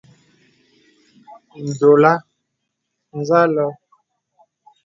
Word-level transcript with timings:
Ndɔ̌là 1.67 2.13
zà 3.27 3.39
lɔ̄ɔ̄. 3.55 3.67